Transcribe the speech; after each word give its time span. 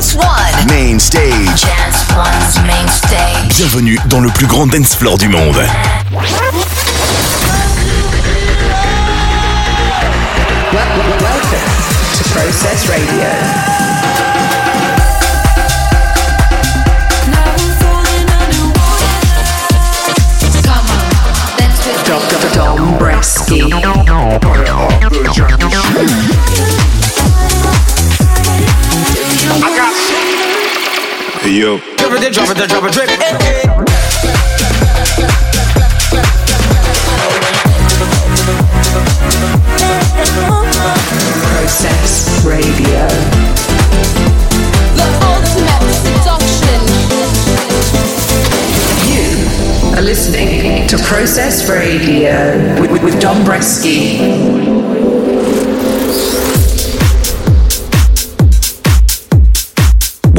Dance 0.00 0.14
One. 0.14 0.66
Main 0.66 0.98
stage. 0.98 1.60
Dance 1.60 2.06
One's 2.16 2.56
main 2.66 2.88
stage. 2.88 3.54
Bienvenue 3.58 3.98
dans 4.06 4.20
le 4.20 4.30
plus 4.30 4.46
grand 4.46 4.66
dance 4.66 4.94
floor 4.96 5.18
du 5.18 5.28
monde. 5.28 5.58
Welcome 10.72 11.10
to 12.16 12.24
Process 12.30 12.88
Radio. 12.88 13.28
Dom 22.54 22.96
Bresky. 22.96 23.70
Hey 31.50 31.58
yo. 31.62 31.78
Drop 31.78 32.12
it, 32.12 32.32
drop 32.32 32.48
it, 32.48 32.68
drop 32.68 32.84
it, 32.84 32.92
drip. 32.92 33.08
Hey, 33.08 33.34
hey. 33.42 33.66
Process 41.50 42.46
Radio. 42.46 43.02
The 44.94 45.08
ultimate 45.26 45.90
seduction. 46.06 46.80
You 49.10 49.98
are 49.98 50.02
listening 50.02 50.86
to 50.86 50.98
Process 50.98 51.68
Radio 51.68 52.80
with, 52.80 52.92
with, 52.92 53.02
with 53.02 53.14
Dombresky. 53.20 54.79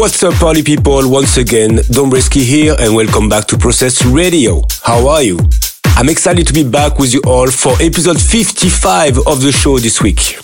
What's 0.01 0.23
up, 0.23 0.33
party 0.33 0.63
people? 0.63 1.07
Once 1.07 1.37
again, 1.37 1.77
Dombresky 1.93 2.43
here, 2.43 2.75
and 2.79 2.95
welcome 2.95 3.29
back 3.29 3.45
to 3.45 3.55
Process 3.55 4.03
Radio. 4.03 4.63
How 4.81 5.07
are 5.07 5.21
you? 5.21 5.37
I'm 5.95 6.09
excited 6.09 6.47
to 6.47 6.53
be 6.53 6.63
back 6.63 6.97
with 6.97 7.13
you 7.13 7.21
all 7.27 7.51
for 7.51 7.73
episode 7.79 8.19
55 8.19 9.19
of 9.27 9.43
the 9.43 9.51
show 9.51 9.77
this 9.77 10.01
week. 10.01 10.39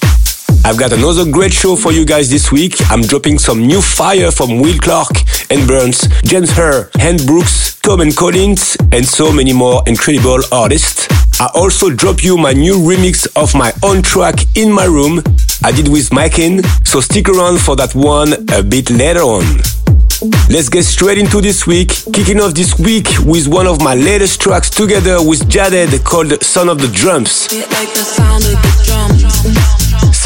I've 0.64 0.78
got 0.78 0.94
another 0.94 1.26
great 1.26 1.54
show 1.54 1.76
for 1.76 1.92
you 1.92 2.06
guys 2.06 2.30
this 2.30 2.52
week. 2.52 2.76
I'm 2.92 3.02
dropping 3.02 3.40
some 3.40 3.66
new 3.66 3.82
fire 3.82 4.30
from 4.30 4.60
Will 4.60 4.78
Clarke 4.78 5.26
and 5.50 5.68
Burns, 5.68 6.08
James 6.22 6.52
Hurr, 6.52 6.92
Hand 7.00 7.26
Brooks, 7.26 7.80
Tom 7.82 8.02
and 8.02 8.16
Collins, 8.16 8.78
and 8.92 9.08
so 9.08 9.34
many 9.34 9.54
more 9.54 9.82
incredible 9.88 10.42
artists. 10.52 11.08
I 11.40 11.52
also 11.54 11.92
drop 11.92 12.24
you 12.24 12.36
my 12.36 12.54
new 12.54 12.76
remix 12.78 13.28
of 13.36 13.54
my 13.54 13.72
own 13.84 14.02
track 14.02 14.36
in 14.56 14.72
my 14.72 14.86
room. 14.86 15.22
I 15.64 15.72
did 15.72 15.88
with 15.88 16.10
Maiken, 16.10 16.66
so 16.86 17.00
stick 17.00 17.30
around 17.30 17.62
for 17.62 17.76
that 17.76 17.94
one 17.94 18.34
a 18.54 18.64
bit 18.64 18.90
later 18.90 19.22
on. 19.22 19.44
Let's 20.50 20.68
get 20.68 20.84
straight 20.84 21.20
into 21.20 21.40
this 21.42 21.68
week, 21.68 21.90
kicking 22.12 22.40
off 22.42 22.56
this 22.56 22.80
week 22.80 23.08
with 23.24 23.48
one 23.48 23.68
of 23.68 23.82
my 23.84 23.94
latest 23.94 24.42
tracks 24.42 24.72
together 24.72 25.22
with 25.22 25.48
Jaded 25.48 26.04
called 26.04 26.42
Sound 26.42 26.72
of 26.72 26.80
the 26.82 26.88
Drums. 26.88 27.48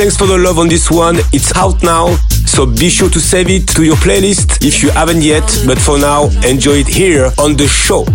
Thanks 0.01 0.17
for 0.17 0.25
the 0.25 0.35
love 0.35 0.57
on 0.57 0.67
this 0.67 0.89
one. 0.89 1.17
It's 1.31 1.55
out 1.55 1.83
now, 1.83 2.15
so 2.49 2.65
be 2.65 2.89
sure 2.89 3.07
to 3.11 3.19
save 3.19 3.51
it 3.51 3.67
to 3.75 3.83
your 3.83 3.97
playlist 3.97 4.65
if 4.65 4.81
you 4.81 4.89
haven't 4.89 5.21
yet. 5.21 5.45
But 5.67 5.77
for 5.77 5.99
now, 5.99 6.23
enjoy 6.41 6.81
it 6.81 6.87
here 6.87 7.29
on 7.37 7.55
the 7.55 7.67
show. 7.67 8.05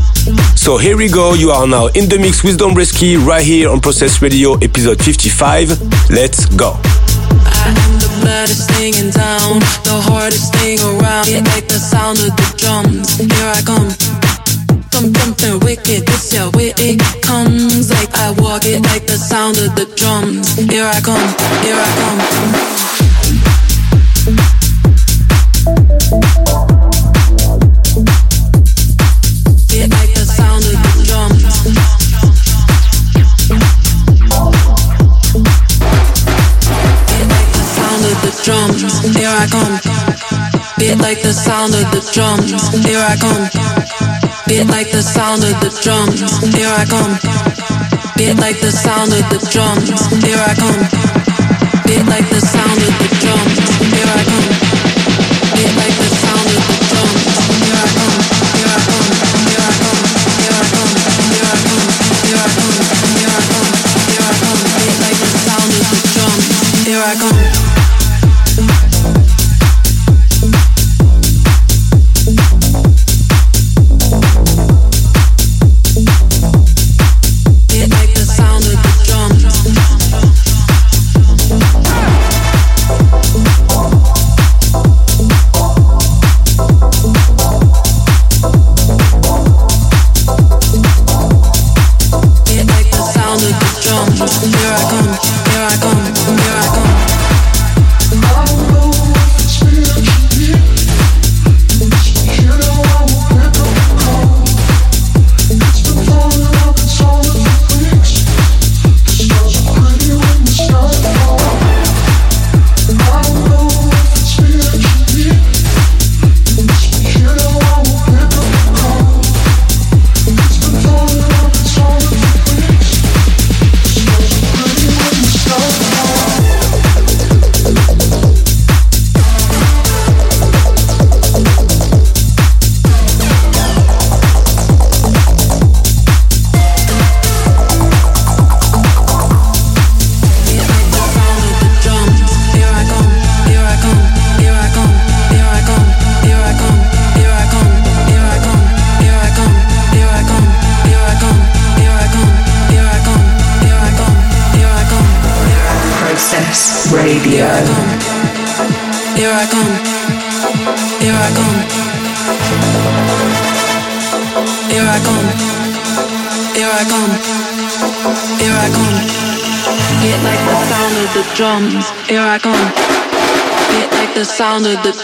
So 0.56 0.78
here 0.78 0.96
we 0.96 1.08
go. 1.08 1.34
You 1.34 1.52
are 1.52 1.64
now 1.64 1.86
in 1.94 2.08
the 2.08 2.18
mix 2.18 2.42
with 2.42 2.58
Dombresky 2.58 3.24
right 3.24 3.46
here 3.46 3.70
on 3.70 3.80
Process 3.80 4.20
Radio 4.20 4.54
episode 4.54 5.00
55. 5.00 6.10
Let's 6.10 6.46
go. 6.46 6.72
Baddest 8.26 8.68
thing 8.72 8.94
in 8.98 9.12
town, 9.12 9.60
the 9.86 10.02
hardest 10.10 10.52
thing 10.56 10.80
around. 10.80 11.26
The 11.26 11.78
sound 11.78 12.18
of 12.18 12.34
the 12.34 12.54
drums. 12.58 13.16
Here 13.18 13.30
I 13.30 13.62
come. 13.62 14.25
Some 14.92 15.14
something 15.14 15.60
wicked, 15.60 16.06
this 16.06 16.32
yeah, 16.32 16.48
where 16.50 16.72
it 16.78 17.00
comes. 17.22 17.90
Like 17.90 18.14
I 18.14 18.30
walk 18.38 18.64
it 18.64 18.82
like 18.84 19.06
the 19.06 19.18
sound 19.18 19.58
of 19.58 19.74
the 19.76 19.84
drums. 19.96 20.54
Here 20.54 20.86
I 20.86 21.00
come, 21.00 21.20
here 21.62 21.76
I 21.76 21.90
come. 22.00 22.16
Like 29.76 30.14
the 30.14 30.24
sound 30.24 30.64
of 30.64 30.72
the 30.82 30.92
drums. 31.04 31.42
Like 37.28 37.50
the 37.52 37.64
sound 37.76 38.02
of 38.04 38.16
the 38.22 38.32
drums. 38.44 38.92
Here 39.14 39.28
I 39.28 39.46
come. 39.50 39.76
Beat 40.78 40.98
like 41.02 41.22
the 41.22 41.32
sound 41.32 41.74
of 41.74 41.90
the 41.90 42.00
drums. 42.12 42.52
Here 42.84 42.98
I 42.98 43.16
come. 43.16 44.15
Beat 44.46 44.66
like 44.70 44.92
the 44.92 45.02
sound 45.02 45.42
of 45.42 45.58
the 45.58 45.74
drums, 45.82 46.22
here 46.54 46.70
I 46.70 46.86
come. 46.86 47.18
Beat 48.14 48.38
like 48.38 48.60
the 48.62 48.70
sound 48.70 49.10
of 49.10 49.26
the 49.26 49.42
drums, 49.50 49.90
here 50.22 50.38
I 50.38 50.54
come. 50.54 50.86
Beat 51.82 52.06
like 52.06 52.30
the 52.30 52.38
sound 52.38 52.78
of 52.78 52.94
the 52.94 53.08
drums, 53.18 53.58
here 53.90 54.06
I 54.06 54.22
come. 54.22 54.46
Beat 55.50 55.72
like 55.74 55.96
the 55.98 56.10
sound 56.22 56.46
of 56.46 56.62
the 56.62 56.76
drums, 56.86 57.26
here 57.58 57.74
I 57.74 57.90
come. 57.90 58.14
Here 58.54 58.70
I 58.70 58.78
come, 58.86 59.06
here 59.50 59.58
I 59.58 59.72
come, 59.82 59.98
here 60.38 60.54
I 60.54 60.62
come, 60.70 60.94
here 61.34 61.42
I 61.42 61.58
come, 61.58 61.82
here 62.22 62.38
I 62.38 62.46
come, 62.54 63.66
here 64.06 64.22
I 64.22 64.32
come. 64.38 64.58
Beat 64.78 64.96
like 65.02 65.18
the 65.26 65.30
sound 65.42 65.70
of 65.74 65.86
the 65.90 65.98
drums, 66.14 66.46
here 66.86 67.02
I 67.02 67.14
come. 67.18 67.45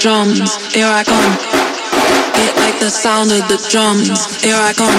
drums, 0.03 0.57
here 0.75 0.91
I 0.91 1.05
come. 1.05 1.33
Hit 2.35 2.57
like 2.57 2.81
the 2.81 2.91
sound 2.91 3.31
of 3.31 3.47
the 3.47 3.55
drums, 3.71 4.11
here 4.43 4.59
I 4.59 4.75
come. 4.75 4.91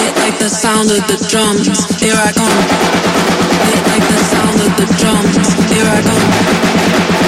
Hit 0.00 0.16
like 0.16 0.38
the 0.38 0.48
sound 0.48 0.88
of 0.90 1.04
the 1.04 1.20
drums, 1.28 1.68
here 2.00 2.16
I 2.16 2.32
come. 2.32 2.56
Hit 3.68 3.84
like 3.92 4.08
the 4.08 4.16
sound 4.32 4.56
of 4.64 4.72
the 4.80 4.88
drums, 4.96 5.36
here 5.68 5.84
I 5.84 6.00
come. 6.00 6.24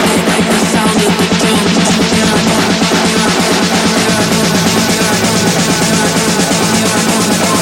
It 0.08 0.24
like 0.32 0.48
the 0.48 0.60
sound 0.72 1.04
of 1.04 1.12
the 1.20 1.28
drums, 1.36 1.84
here 2.08 2.32
I 2.32 2.40
come. 2.40 2.72
Here 3.04 3.20
I 3.20 3.28
come. 3.28 3.52
Here 4.88 5.04
I 5.04 5.20
come. 5.20 5.44
Here 5.68 5.92
I 5.92 6.08
come. 6.08 6.64
Here 6.80 6.88
I 6.88 7.44
come. 7.44 7.53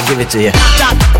I'll 0.00 0.08
give 0.08 0.20
it 0.20 0.30
to 0.30 0.42
you. 0.42 1.19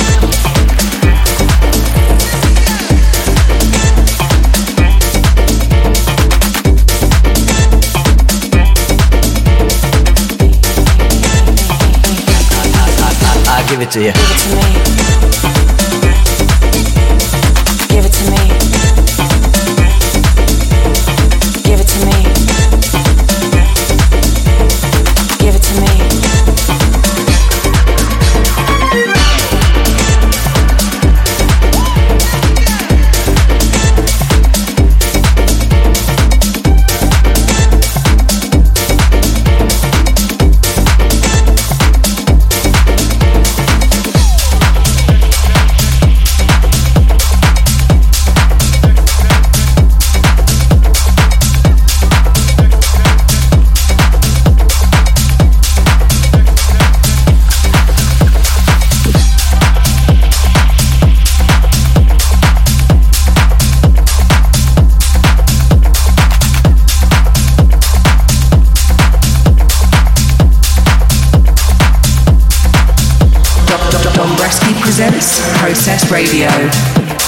give 13.81 13.87
it 13.87 13.91
to 13.91 14.85
you. 14.85 14.90
Presents 74.91 75.39
Process 75.57 76.11
Radio. 76.11 77.20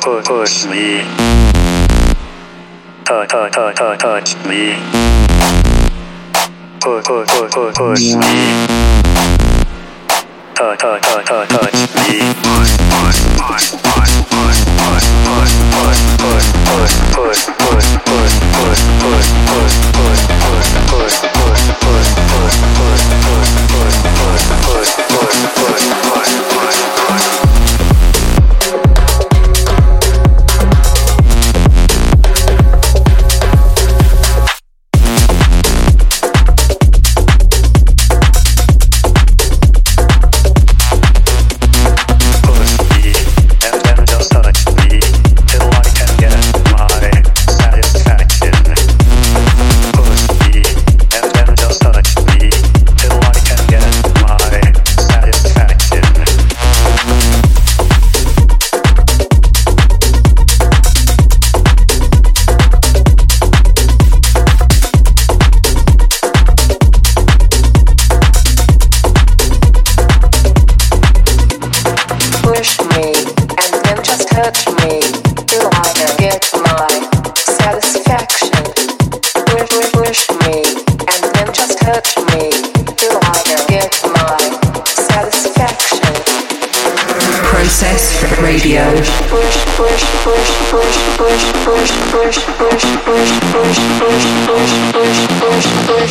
Push, 0.00 0.24
push 0.24 0.64
me. 0.66 1.02
Touch, 3.04 3.28
touch, 3.28 3.52
touch, 3.52 3.76
touch, 3.76 3.98
touch 3.98 4.36
me. 4.46 4.74
Push, 6.80 7.04
push, 7.04 7.28
push, 7.28 7.52
push, 7.52 7.74
push 7.76 8.14
me. 8.14 8.36
Touch, 10.54 10.78
touch, 10.78 11.02
touch, 11.02 11.26
touch, 11.26 11.48
touch 11.48 11.74
me. 11.96 12.18
Push, 12.42 12.72
push, 12.90 13.18
push, 13.40 13.40
push, 13.40 13.66
push, 13.82 13.82
push, 13.82 14.09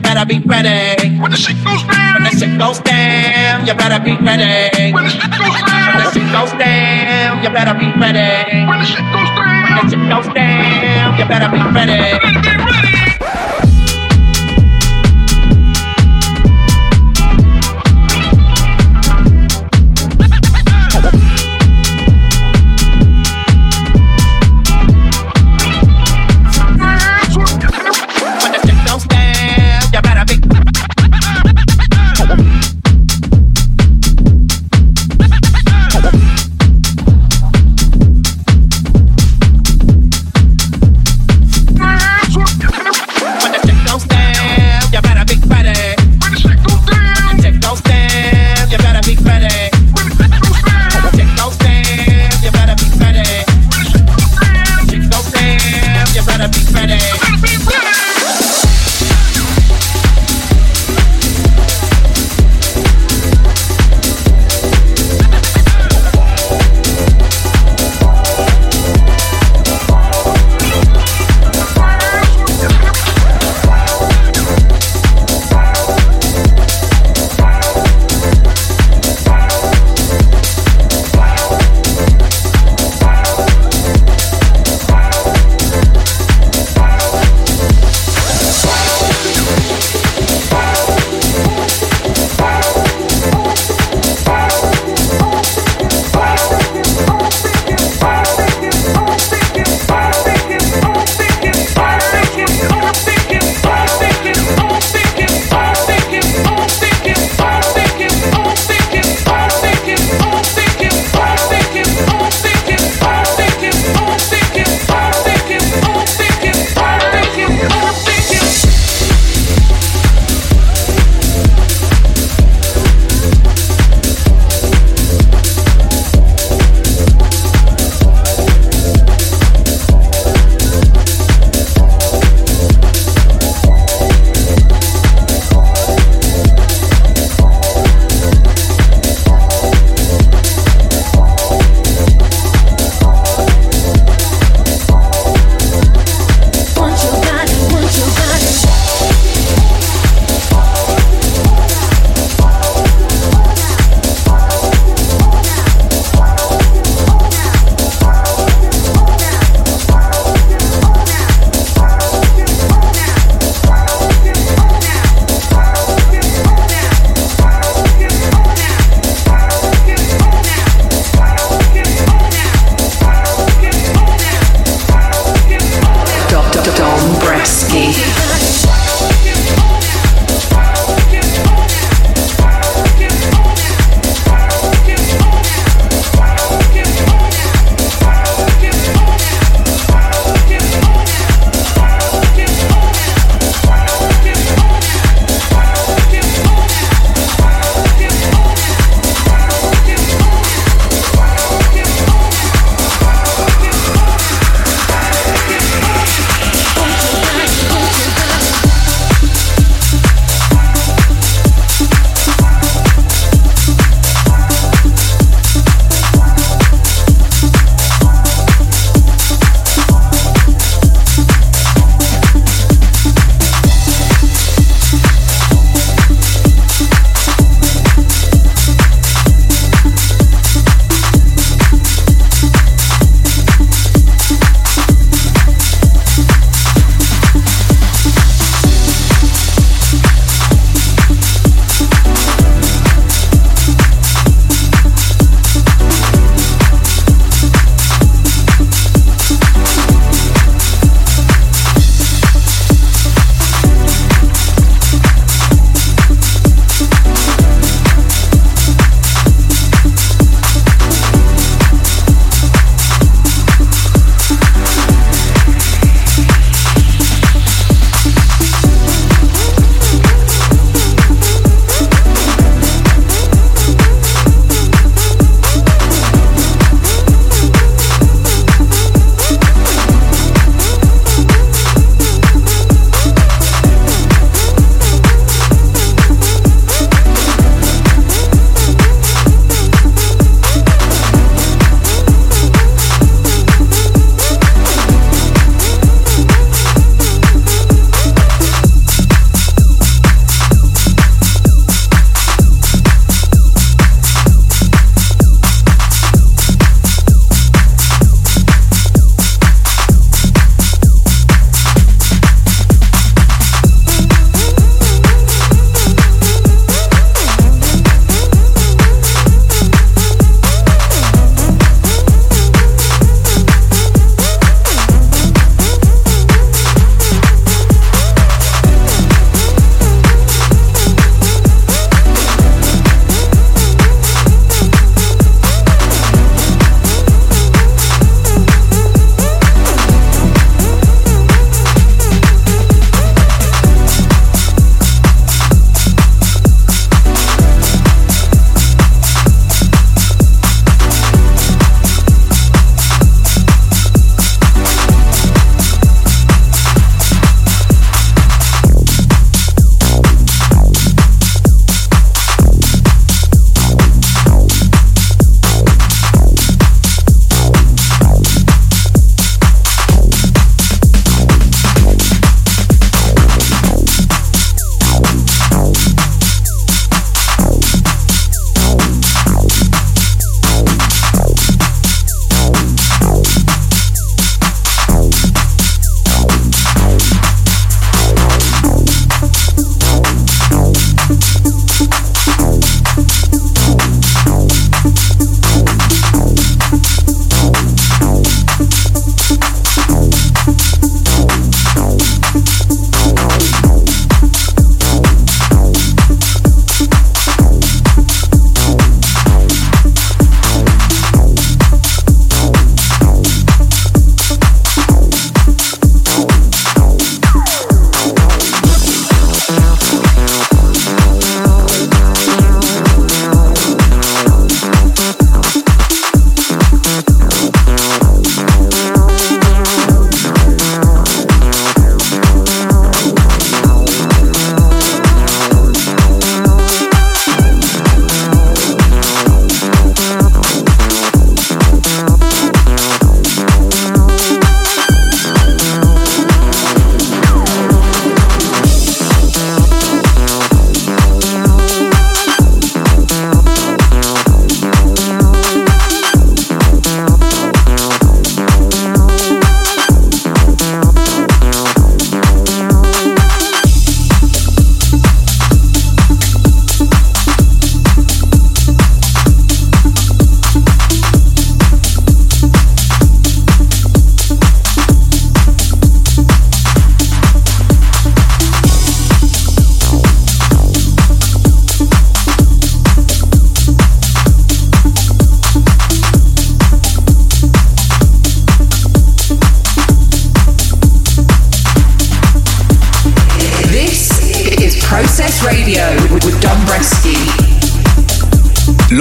You 0.00 0.02
better 0.02 0.24
be 0.24 0.38
ready. 0.40 1.18
When 1.20 1.30
the 1.30 1.36
shit 1.36 1.56
goes 1.62 1.82
down, 1.84 2.14
when 2.14 2.24
the 2.24 2.38
shit 2.38 2.58
goes 2.58 2.78
down, 2.80 3.66
you 3.66 3.74
better 3.74 4.02
be 4.02 4.16
ready. 4.16 4.92
When 4.92 5.04
the 5.04 5.10
shit 5.10 5.30
goes 5.30 5.60
down, 5.60 5.94
when 5.94 6.04
the 6.04 6.10
shit 6.12 6.32
goes 6.32 6.52
down, 6.56 7.44
you 7.44 7.50
better 7.50 7.74
be 7.74 7.86
ready. 8.00 8.64
When 8.64 8.78
the 8.80 8.86
shit 8.86 9.04
goes 9.12 9.30
down, 9.36 9.76
when 9.76 9.84
the 9.84 9.90
shit 9.92 10.02
goes 10.08 10.28
down, 10.32 11.18
you 11.18 11.24
better 11.28 11.50
be 11.52 11.60
ready. 11.76 12.16
When 12.24 12.99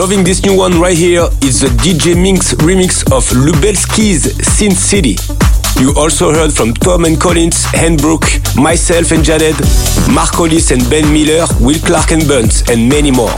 Loving 0.10 0.26
this 0.26 0.44
new 0.44 0.58
one 0.58 0.82
right 0.82 0.98
here 0.98 1.30
is 1.44 1.62
the 1.62 1.68
DJ 1.68 2.20
Minx 2.20 2.56
remix 2.56 3.04
of 3.16 3.24
Lubelski's 3.30 4.24
Sin 4.44 4.72
City. 4.72 5.16
You 5.80 5.94
also 5.96 6.34
heard 6.34 6.52
from 6.52 6.74
Tom 6.74 7.06
and 7.06 7.22
Collins, 7.22 7.66
Henbrook, 7.66 8.26
myself 8.60 9.12
and 9.12 9.24
Jared, 9.24 9.54
Mark 10.12 10.34
Hollis 10.34 10.72
and 10.72 10.82
Ben 10.90 11.14
Miller, 11.14 11.46
Will 11.60 11.78
Clarke 11.86 12.14
and 12.14 12.28
Buns, 12.28 12.64
and 12.72 12.90
many 12.90 13.12
more. 13.12 13.30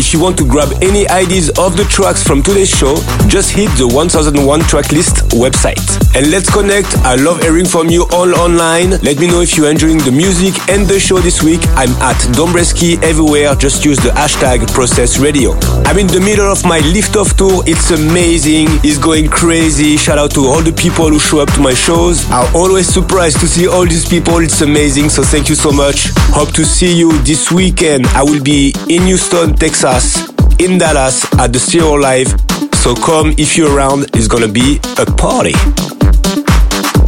If 0.00 0.14
you 0.14 0.18
want 0.18 0.38
to 0.38 0.48
grab 0.48 0.72
any 0.80 1.06
ideas 1.10 1.50
of 1.58 1.76
the 1.76 1.84
tracks 1.84 2.22
from 2.22 2.42
today's 2.42 2.70
show, 2.70 2.96
just 3.28 3.50
hit 3.50 3.68
the 3.76 3.86
1001 3.86 4.60
tracklist 4.60 5.28
website. 5.36 5.95
And 6.16 6.30
let's 6.30 6.48
connect. 6.48 6.96
I 7.04 7.14
love 7.16 7.42
hearing 7.42 7.66
from 7.66 7.90
you 7.90 8.06
all 8.10 8.34
online. 8.36 8.92
Let 9.04 9.18
me 9.18 9.26
know 9.26 9.42
if 9.42 9.54
you're 9.54 9.70
enjoying 9.70 9.98
the 9.98 10.10
music 10.10 10.54
and 10.70 10.86
the 10.86 10.98
show 10.98 11.18
this 11.18 11.42
week. 11.42 11.60
I'm 11.76 11.90
at 12.00 12.16
Dombresky 12.32 12.96
everywhere. 13.02 13.54
Just 13.54 13.84
use 13.84 13.98
the 13.98 14.08
hashtag 14.16 14.66
Process 14.72 15.18
Radio. 15.18 15.52
I'm 15.84 15.98
in 15.98 16.06
the 16.06 16.20
middle 16.20 16.50
of 16.50 16.64
my 16.64 16.78
lift 16.78 17.16
off 17.16 17.36
tour. 17.36 17.62
It's 17.66 17.90
amazing. 17.90 18.68
It's 18.82 18.96
going 18.96 19.28
crazy. 19.28 19.98
Shout 19.98 20.16
out 20.16 20.30
to 20.36 20.46
all 20.46 20.62
the 20.62 20.72
people 20.72 21.10
who 21.10 21.18
show 21.18 21.40
up 21.40 21.52
to 21.52 21.60
my 21.60 21.74
shows. 21.74 22.24
I'm 22.30 22.48
always 22.56 22.88
surprised 22.88 23.38
to 23.40 23.46
see 23.46 23.68
all 23.68 23.84
these 23.84 24.08
people. 24.08 24.38
It's 24.38 24.62
amazing. 24.62 25.10
So 25.10 25.22
thank 25.22 25.50
you 25.50 25.54
so 25.54 25.70
much. 25.70 26.08
Hope 26.32 26.54
to 26.54 26.64
see 26.64 26.96
you 26.96 27.12
this 27.24 27.52
weekend. 27.52 28.06
I 28.16 28.22
will 28.22 28.42
be 28.42 28.72
in 28.88 29.02
Houston, 29.02 29.54
Texas, 29.54 30.30
in 30.60 30.78
Dallas 30.78 31.26
at 31.34 31.52
the 31.52 31.58
Zero 31.58 31.92
Live. 31.92 32.34
So 32.72 32.94
come 32.94 33.34
if 33.36 33.58
you're 33.58 33.76
around. 33.76 34.06
It's 34.14 34.28
gonna 34.28 34.48
be 34.48 34.80
a 34.96 35.04
party. 35.04 35.52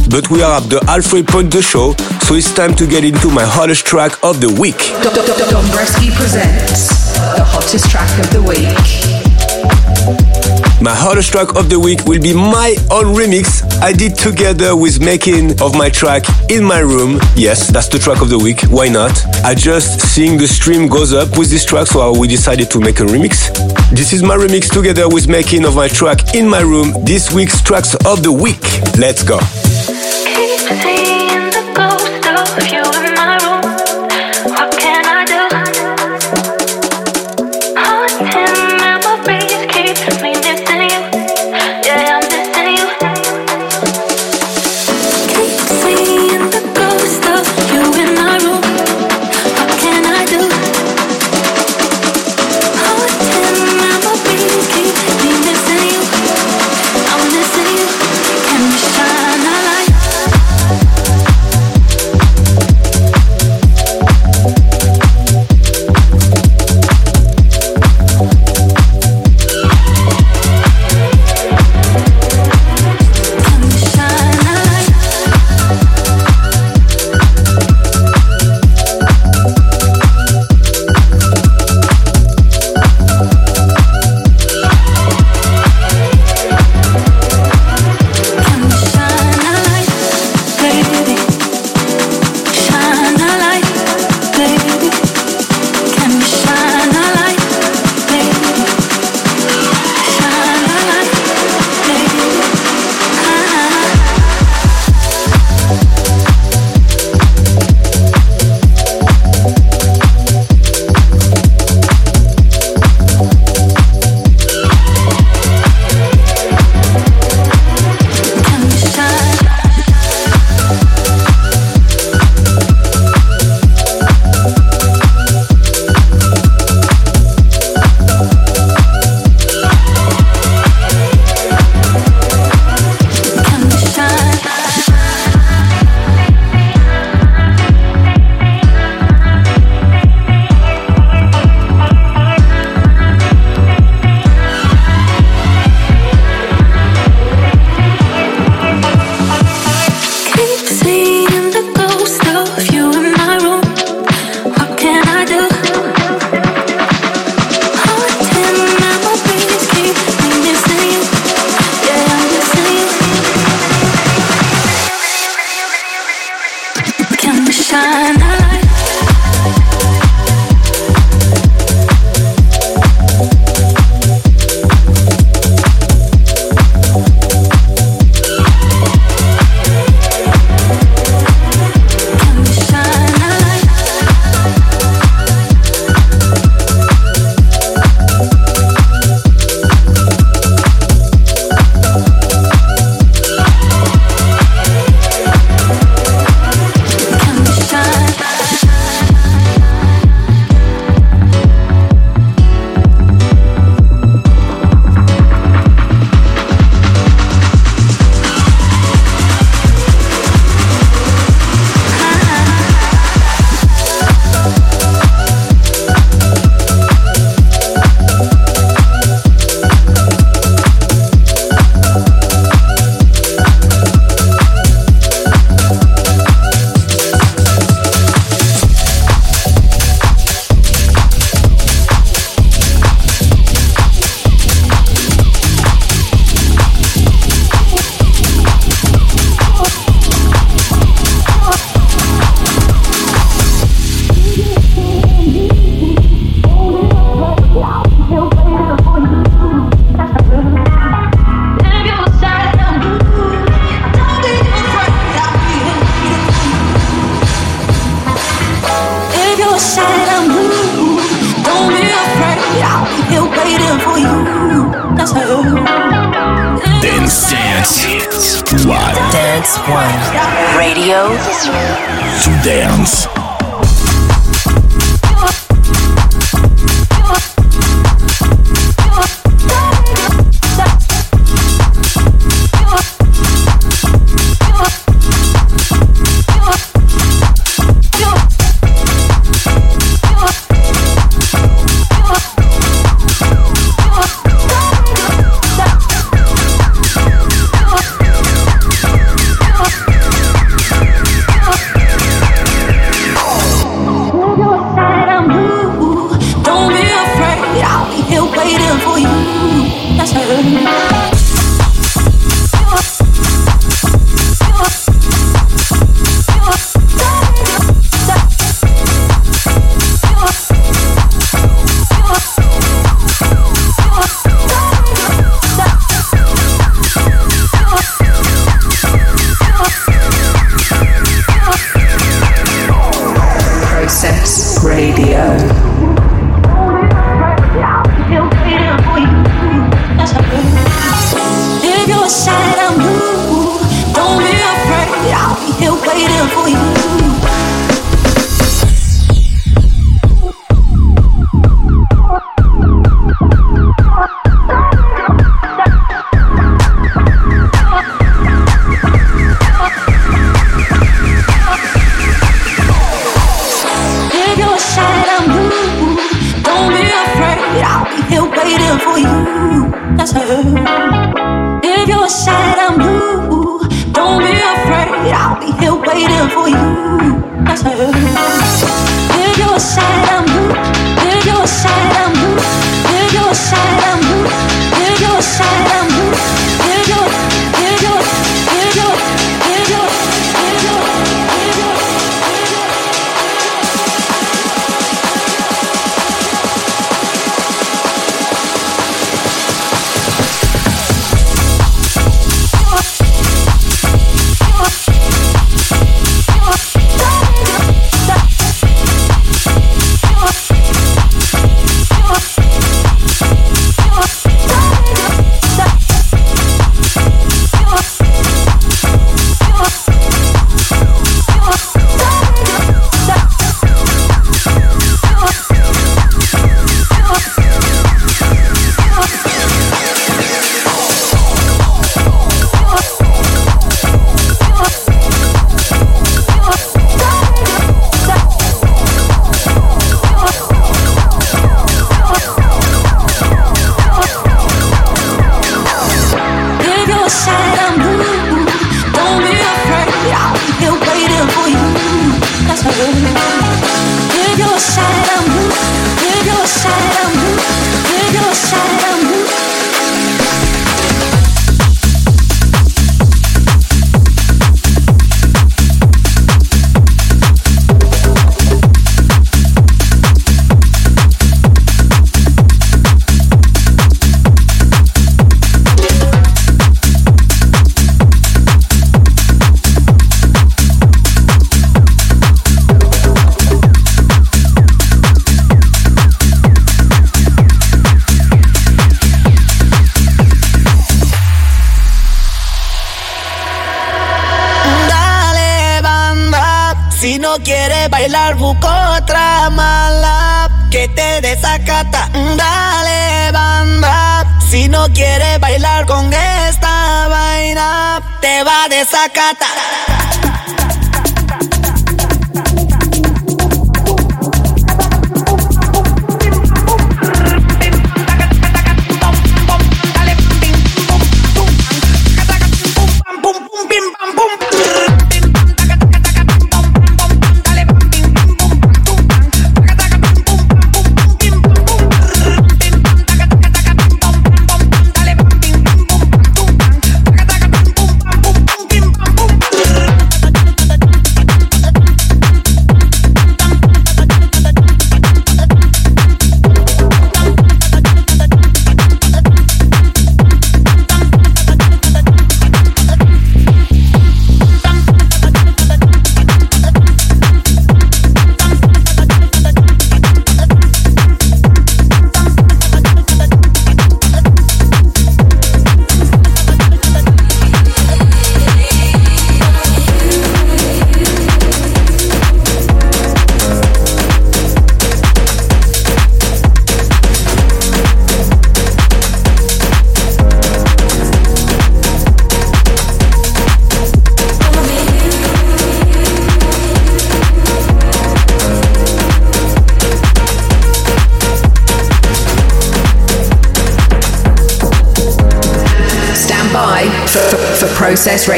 But 0.09 0.31
we 0.31 0.41
are 0.41 0.57
at 0.57 0.69
the 0.69 0.83
halfway 0.87 1.21
point 1.21 1.47
of 1.47 1.51
the 1.53 1.61
show, 1.61 1.93
so 2.25 2.33
it's 2.33 2.51
time 2.51 2.73
to 2.75 2.87
get 2.87 3.03
into 3.03 3.29
my 3.29 3.45
hottest 3.45 3.85
track 3.85 4.11
of 4.23 4.41
the 4.41 4.49
week. 4.59 4.77
Dombresky 5.05 6.09
presents 6.15 7.13
the 7.37 7.43
hottest 7.45 7.91
track 7.91 8.09
of 8.17 8.29
the 8.31 8.41
week. 8.41 8.73
My 10.81 10.95
hottest 10.95 11.31
track 11.31 11.55
of 11.55 11.69
the 11.69 11.79
week 11.79 12.05
will 12.05 12.21
be 12.21 12.33
my 12.33 12.75
own 12.89 13.13
remix 13.13 13.61
I 13.83 13.93
did 13.93 14.15
together 14.15 14.75
with 14.75 14.99
making 14.99 15.61
of 15.61 15.75
my 15.75 15.89
track 15.89 16.23
in 16.49 16.63
my 16.63 16.79
room. 16.79 17.19
Yes, 17.35 17.67
that's 17.67 17.87
the 17.87 17.99
track 17.99 18.21
of 18.21 18.29
the 18.29 18.39
week. 18.39 18.61
Why 18.63 18.87
not? 18.87 19.13
I 19.45 19.53
just 19.53 20.01
seeing 20.01 20.37
the 20.37 20.47
stream 20.47 20.87
goes 20.87 21.13
up 21.13 21.37
with 21.37 21.51
this 21.51 21.65
track, 21.65 21.85
so 21.85 22.17
we 22.17 22.27
decided 22.27 22.71
to 22.71 22.79
make 22.79 22.99
a 22.99 23.05
remix. 23.05 23.53
This 23.91 24.13
is 24.13 24.23
my 24.23 24.35
remix 24.35 24.71
together 24.73 25.07
with 25.07 25.27
making 25.27 25.65
of 25.65 25.75
my 25.75 25.87
track 25.87 26.33
in 26.33 26.49
my 26.49 26.61
room. 26.61 26.93
This 27.05 27.31
week's 27.31 27.61
tracks 27.61 27.93
of 28.07 28.23
the 28.23 28.31
week. 28.31 28.63
Let's 28.97 29.21
go. 29.21 29.37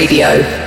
Radio. 0.01 0.60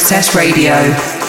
Process 0.00 0.34
Radio. 0.34 1.19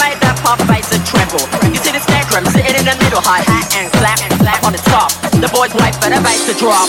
Made 0.00 0.18
that 0.24 0.40
pop, 0.40 0.58
bass, 0.66 0.88
and 0.92 1.04
treble. 1.04 1.44
You 1.68 1.78
see 1.78 1.92
the 1.92 2.00
snare 2.00 2.24
drum 2.32 2.44
sitting 2.48 2.74
in 2.74 2.84
the 2.84 2.96
middle, 3.04 3.20
hi 3.20 3.44
hat 3.44 3.68
and 3.76 3.92
clap 3.92 4.20
and 4.24 4.32
clap 4.40 4.64
on 4.64 4.72
the 4.72 4.82
top. 4.88 5.12
The 5.36 5.48
boys 5.52 5.72
wait 5.76 5.94
for 6.00 6.08
the 6.08 6.20
bass 6.24 6.48
to 6.48 6.54
drop. 6.56 6.88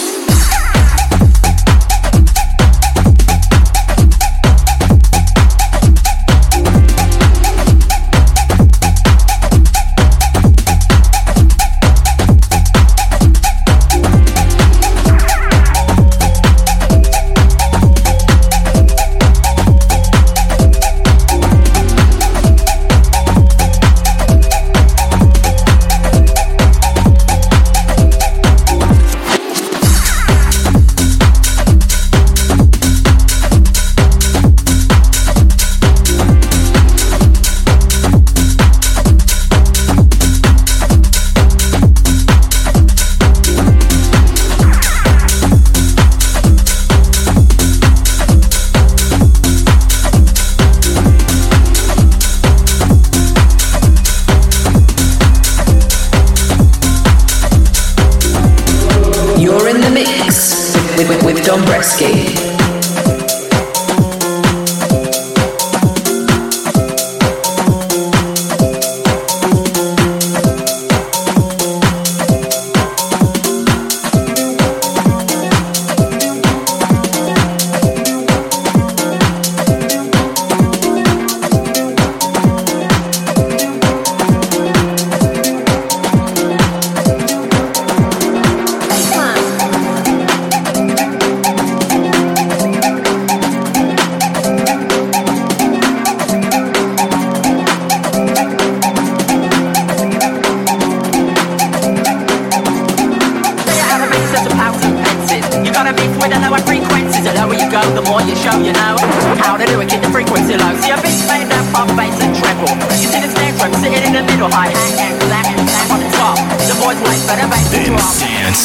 Fences. 105.83 105.89
You 105.89 105.89
gotta 105.89 105.93
mix 105.93 106.11
with 106.21 106.31
the 106.31 106.39
lower 106.39 106.61
frequencies. 106.61 107.23
The 107.23 107.33
lower 107.33 107.55
you 107.55 107.69
go, 107.69 107.81
the 107.93 108.01
more 108.09 108.21
you 108.21 108.35
show 108.35 108.57
you 108.59 108.73
know 108.73 108.95
how 109.41 109.57
to 109.57 109.65
do 109.65 109.81
it. 109.81 109.89
Keep 109.89 110.01
the 110.01 110.11
frequency 110.11 110.57
low. 110.57 110.73
See 110.81 110.91
a 110.91 110.97
beat's 111.01 111.25
made 111.27 111.47
that 111.49 111.65
pop, 111.73 111.87
bass, 111.97 112.17
and 112.21 112.35
treble. 112.35 112.73
You 113.01 113.07
see 113.09 113.21
the 113.21 113.29
snare 113.29 113.53
drum 113.57 113.73
sitting 113.81 114.03
in 114.03 114.13
the 114.13 114.23
middle, 114.23 114.49
hi 114.51 114.69
hat 114.69 114.99
and 114.99 115.21
clap 115.21 115.45
and 115.47 115.67
clap 115.67 115.91
on 115.91 115.99
the 115.99 116.11
top. 116.17 116.37
The 116.69 116.75
boys 116.81 116.99
wait 117.01 117.21
for 117.25 117.35
the 117.37 117.47
bass 117.49 117.67
to 117.71 117.79
drop. 117.85 118.13
Dance 118.21 118.61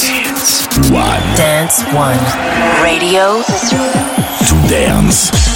One. 0.93 1.23
Dance 1.37 1.77
One. 1.93 2.21
Radio 2.85 3.43
To 3.43 4.55
dance. 4.69 5.56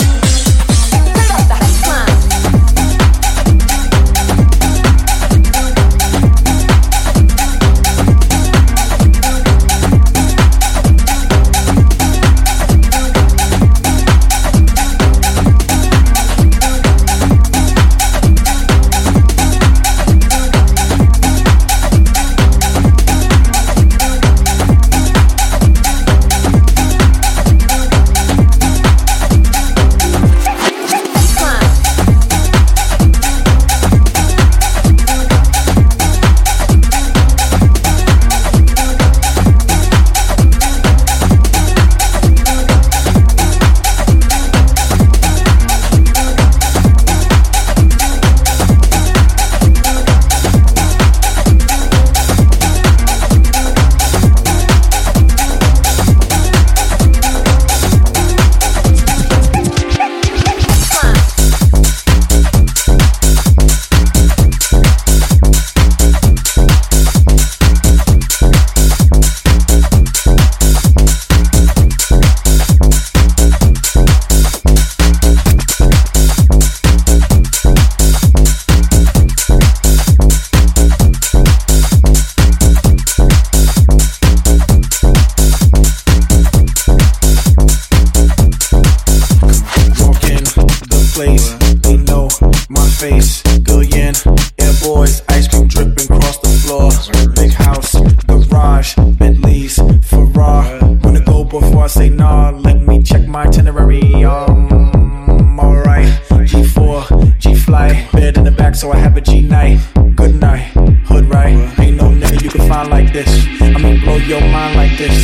Boys, 94.95 95.23
ice 95.29 95.47
cream 95.47 95.69
dripping 95.69 96.05
across 96.05 96.39
the 96.39 96.49
floor. 96.63 96.91
Big 97.35 97.53
house, 97.53 97.95
garage, 98.27 98.97
Bentleys, 99.19 99.77
Ferrari. 100.03 100.79
Wanna 101.03 101.21
go 101.21 101.45
before 101.45 101.85
I 101.85 101.87
say 101.87 102.09
nah? 102.09 102.51
Let 102.51 102.79
me 102.89 103.03
check 103.03 103.27
my 103.27 103.45
itinerary. 103.45 104.25
Um, 104.25 105.59
alright. 105.59 106.09
G4, 106.51 107.39
G 107.39 107.55
fly, 107.55 108.09
bed 108.13 108.37
in 108.39 108.45
the 108.45 108.51
back, 108.51 108.75
so 108.75 108.91
I 108.91 108.97
have 108.97 109.17
a 109.17 109.21
G 109.21 109.43
night. 109.43 109.79
Good 110.17 110.35
night, 110.41 110.67
hood 111.09 111.27
right. 111.27 111.55
Ain't 111.79 111.97
no 111.97 112.09
nigga 112.11 112.43
you 112.43 112.51
can 112.51 112.67
find 112.69 112.91
like 112.91 113.13
this. 113.13 113.31
I 113.61 113.79
mean, 113.79 114.01
blow 114.01 114.17
your 114.17 114.41
mind 114.41 114.75
like 114.77 114.99
this. 114.99 115.15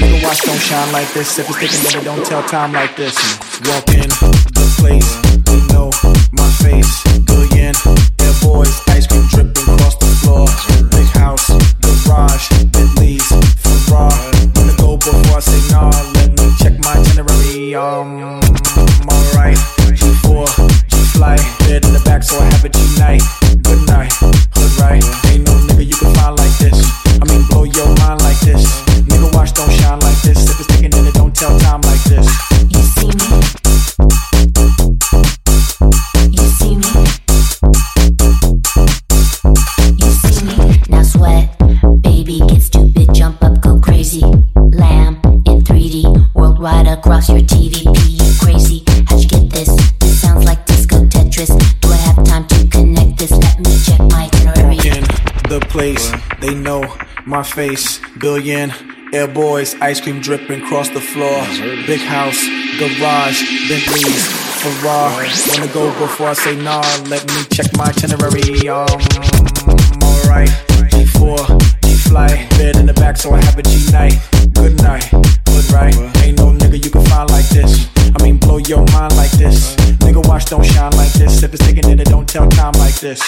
Nigga, 0.00 0.22
watch 0.22 0.40
don't 0.42 0.60
shine 0.60 0.92
like 0.92 1.12
this. 1.12 1.38
If 1.38 1.48
it's 1.48 1.58
thinking 1.58 1.82
that 1.84 1.94
it 1.96 2.04
don't 2.04 2.24
tell 2.24 2.42
time 2.44 2.72
like 2.72 2.94
this. 2.96 3.16
Walk 3.66 3.88
in 3.88 4.08
the 4.56 4.66
place, 4.78 5.10
they 5.46 5.74
know 5.74 5.90
face. 57.56 57.98
Billion 58.18 58.70
air 59.14 59.26
boys, 59.26 59.74
ice 59.80 59.98
cream 59.98 60.20
dripping 60.20 60.60
across 60.60 60.90
the 60.90 61.00
floor. 61.00 61.40
Big 61.86 62.00
house, 62.00 62.44
garage, 62.78 63.40
Bentleys, 63.66 64.24
Ferrari. 64.60 65.30
Wanna 65.48 65.72
go 65.72 65.88
before 65.98 66.28
I 66.28 66.34
say 66.34 66.54
nah? 66.54 66.84
Let 67.08 67.24
me 67.32 67.38
check 67.50 67.74
my 67.78 67.86
itinerary. 67.86 68.68
Um, 68.68 68.84
alright. 70.04 70.52
G4, 70.92 71.80
G 71.82 71.96
fly, 71.96 72.28
bed 72.58 72.76
in 72.76 72.84
the 72.84 72.92
back, 72.94 73.16
so 73.16 73.32
I 73.32 73.42
have 73.42 73.56
a 73.56 73.62
G 73.62 73.90
night. 73.90 74.20
Good 74.52 74.76
night, 74.82 75.08
good 75.46 75.66
right. 75.72 75.96
Ain't 76.22 76.36
no 76.36 76.52
nigga 76.52 76.84
you 76.84 76.90
can 76.90 77.06
find 77.06 77.30
like 77.30 77.48
this. 77.48 77.88
I 78.14 78.22
mean, 78.22 78.36
blow 78.36 78.58
your 78.58 78.84
mind 78.92 79.16
like 79.16 79.32
this. 79.32 79.74
Nigga, 80.04 80.20
watch 80.28 80.44
don't 80.44 80.64
shine 80.64 80.92
like 80.92 81.12
this. 81.14 81.42
If 81.42 81.54
it's 81.54 81.64
taking 81.64 81.88
it 81.88 82.04
don't 82.04 82.28
tell 82.28 82.46
time 82.50 82.74
like 82.74 83.00
this. 83.00 83.22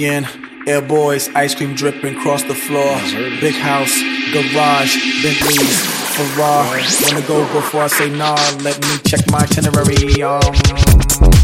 Billion 0.00 0.26
air 0.66 0.80
boys, 0.80 1.28
ice 1.34 1.54
cream 1.54 1.74
dripping 1.74 2.16
across 2.16 2.42
the 2.44 2.54
floor. 2.54 2.96
Big 3.38 3.54
house, 3.54 3.92
garage, 4.32 4.96
Bentleys, 5.22 5.76
Ferrari. 6.16 6.82
Wanna 7.02 7.26
go 7.26 7.44
before 7.52 7.82
I 7.82 7.86
say 7.88 8.08
nah? 8.08 8.34
Let 8.62 8.80
me 8.80 8.96
check 9.04 9.20
my 9.30 9.40
itinerary. 9.40 10.22
Um, 10.22 10.40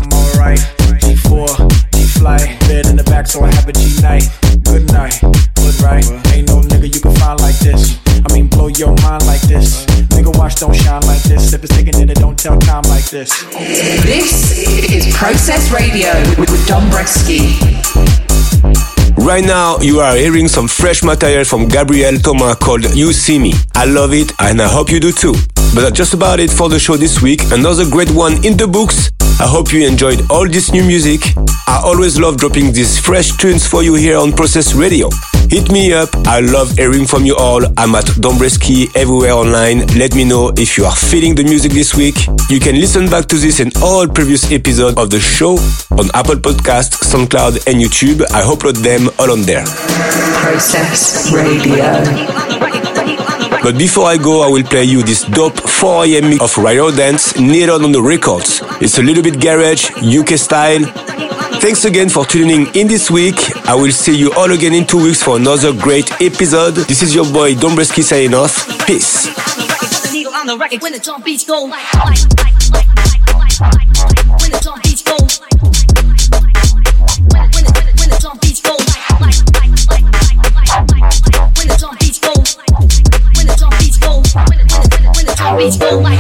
alright. 0.09 0.59
G4, 1.05 1.93
G 1.93 2.07
fly, 2.07 2.39
bed 2.61 2.87
in 2.87 2.97
the 2.97 3.05
back, 3.05 3.27
so 3.27 3.45
I 3.45 3.53
have 3.53 3.69
a 3.69 3.75
G 3.75 4.01
night. 4.01 4.25
Good 4.65 4.91
night, 4.91 5.21
good 5.21 5.79
right. 5.83 6.07
Ain't 6.33 6.49
no 6.49 6.63
nigga 6.63 6.89
you 6.95 7.01
can 7.03 7.15
find 7.17 7.39
like 7.41 7.59
this. 7.59 7.99
I 8.25 8.33
mean, 8.33 8.49
blow 8.49 8.69
your 8.69 8.95
mind 9.03 9.27
like 9.27 9.43
this. 9.43 9.85
Nigga, 10.17 10.35
watch 10.39 10.57
don't 10.57 10.75
shine 10.75 11.03
like 11.03 11.23
this. 11.25 11.53
If 11.53 11.63
it's 11.63 11.77
taking 11.77 12.01
it, 12.01 12.09
it 12.09 12.17
don't 12.17 12.39
tell 12.39 12.59
time 12.59 12.85
like 12.89 13.05
this. 13.11 13.31
This 13.53 14.57
is 14.57 15.15
Process 15.15 15.71
Radio 15.71 16.15
with, 16.41 16.49
Dombresky. 16.67 18.26
Right 19.19 19.45
now, 19.45 19.79
you 19.81 20.01
are 20.01 20.15
hearing 20.15 20.47
some 20.47 20.69
fresh 20.69 21.03
material 21.03 21.45
from 21.45 21.67
Gabriel 21.69 22.17
Thomas 22.19 22.57
called 22.57 22.85
You 22.95 23.13
See 23.13 23.39
Me. 23.39 23.55
I 23.75 23.85
love 23.85 24.13
it 24.13 24.33
and 24.41 24.61
I 24.61 24.69
hope 24.69 24.91
you 24.91 25.01
do 25.01 25.11
too. 25.11 25.33
But 25.75 25.83
that's 25.83 25.97
just 25.97 26.15
about 26.15 26.39
it 26.39 26.51
for 26.51 26.69
the 26.69 26.79
show 26.79 26.97
this 26.97 27.21
week. 27.23 27.41
Another 27.51 27.89
great 27.89 28.11
one 28.13 28.45
in 28.45 28.57
the 28.57 28.69
books. 28.69 29.11
I 29.39 29.47
hope 29.47 29.73
you 29.73 29.87
enjoyed 29.87 30.23
all 30.31 30.49
this 30.49 30.73
new 30.73 30.83
music. 30.83 31.21
I 31.69 31.81
always 31.85 32.19
love 32.19 32.39
dropping 32.39 32.73
these 32.73 32.99
fresh 32.99 33.37
tunes 33.37 33.67
for 33.67 33.83
you 33.83 33.95
here 33.95 34.17
on 34.17 34.33
Process 34.33 34.75
Radio. 34.75 35.11
Hit 35.51 35.71
me 35.71 35.93
up. 35.93 36.09
I 36.27 36.41
love 36.41 36.73
hearing 36.73 37.07
from 37.07 37.27
you 37.27 37.37
all. 37.37 37.63
I'm 37.77 37.95
at 37.95 38.07
Dombresky 38.19 38.89
everywhere 38.97 39.33
online. 39.33 39.87
Let 39.89 40.15
me 40.15 40.25
know 40.25 40.53
if 40.57 40.79
you 40.79 40.87
are 40.87 40.97
feeling 40.97 41.35
the 41.35 41.45
music 41.45 41.73
this 41.73 41.95
week. 41.95 42.17
You 42.49 42.61
can 42.61 42.77
listen 42.77 43.11
back 43.11 43.27
to 43.27 43.37
this 43.37 43.61
and 43.61 43.77
all 43.83 44.09
previous 44.09 44.51
episodes 44.51 44.97
of 44.97 45.11
the 45.11 45.21
show 45.21 45.59
on 45.99 46.11
Apple 46.15 46.37
Podcast, 46.37 47.05
SoundCloud, 47.05 47.67
and 47.67 47.77
YouTube. 47.81 48.23
I 48.33 48.43
upload 48.43 48.83
them 48.83 49.11
all 49.19 49.31
on 49.33 49.43
there. 49.43 49.65
Process 50.41 51.31
Radio. 51.31 52.86
But 53.67 53.79
before 53.79 54.07
I 54.07 54.17
go, 54.17 54.43
I 54.43 54.49
will 54.49 54.63
play 54.63 54.85
you 54.85 55.03
this 55.03 55.25
dope 55.25 55.59
4 55.59 56.05
a.m. 56.05 56.31
mix 56.31 56.41
of 56.41 56.57
Ryo 56.57 56.93
Dance 56.93 57.37
Needed 57.37 57.71
on 57.71 57.91
the 57.91 58.01
Records. 58.01 58.63
It's 58.81 58.99
a 58.99 59.03
little 59.03 59.25
bit 59.25 59.41
garage, 59.41 59.91
UK 60.05 60.39
style. 60.39 60.85
Thanks 61.59 61.85
again 61.85 62.09
for 62.09 62.25
tuning 62.25 62.73
in 62.77 62.87
this 62.87 63.11
week. 63.11 63.35
I 63.67 63.75
will 63.75 63.91
see 63.91 64.17
you 64.17 64.33
all 64.35 64.53
again 64.53 64.73
in 64.73 64.87
two 64.87 65.03
weeks 65.03 65.21
for 65.21 65.37
another 65.37 65.73
great 65.73 66.13
episode. 66.23 66.77
This 66.87 67.03
is 67.03 67.13
your 67.13 67.25
boy 67.25 67.55
Dombresky 67.55 68.05
signing 68.05 68.35
off. 68.35 68.55
Peace. 68.87 69.27
always 85.57 85.79
feel 85.79 86.03
like 86.03 86.16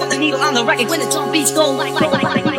Put 0.00 0.10
the 0.10 0.18
needle 0.18 0.40
on 0.40 0.54
the 0.54 0.64
record 0.64 0.88
when 0.88 1.00
the 1.00 1.10
drum 1.10 1.30
beats 1.30 1.52
go 1.52 1.70
like 1.72 1.92
like 1.92 2.10
like 2.10 2.22
like 2.22 2.34
like 2.34 2.44
like 2.46 2.51